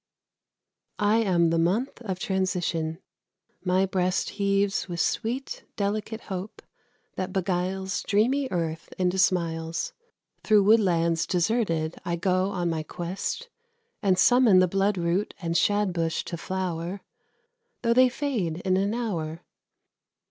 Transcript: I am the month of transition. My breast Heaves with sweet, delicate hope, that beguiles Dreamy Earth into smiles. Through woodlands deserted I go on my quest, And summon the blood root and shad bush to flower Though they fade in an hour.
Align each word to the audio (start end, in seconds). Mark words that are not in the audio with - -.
I 0.97 1.17
am 1.17 1.51
the 1.51 1.59
month 1.59 2.01
of 2.01 2.17
transition. 2.17 2.97
My 3.63 3.85
breast 3.85 4.31
Heaves 4.31 4.89
with 4.89 4.99
sweet, 4.99 5.63
delicate 5.75 6.21
hope, 6.21 6.63
that 7.17 7.31
beguiles 7.31 8.01
Dreamy 8.01 8.47
Earth 8.49 8.91
into 8.97 9.19
smiles. 9.19 9.93
Through 10.43 10.63
woodlands 10.63 11.27
deserted 11.27 11.97
I 12.03 12.15
go 12.15 12.49
on 12.49 12.67
my 12.67 12.81
quest, 12.81 13.47
And 14.01 14.17
summon 14.17 14.57
the 14.57 14.67
blood 14.67 14.97
root 14.97 15.35
and 15.39 15.55
shad 15.55 15.93
bush 15.93 16.23
to 16.23 16.35
flower 16.35 17.01
Though 17.83 17.93
they 17.93 18.09
fade 18.09 18.57
in 18.65 18.77
an 18.77 18.95
hour. 18.95 19.43